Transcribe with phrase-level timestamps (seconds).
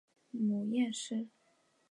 [0.31, 1.27] 母阎氏。